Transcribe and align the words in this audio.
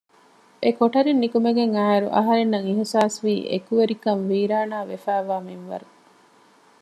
އެކޮޓަރިން 0.63 1.21
ނިކުމެގެން 1.23 1.73
އާއިރު 1.77 2.07
އަހަންނަށް 2.15 2.67
އިޙްޞާސްވީ 2.69 3.33
އެކުވެރިކަން 3.51 4.23
ވީރާނާވެފައިވާ 4.29 5.35
މިންވަރު 5.47 5.87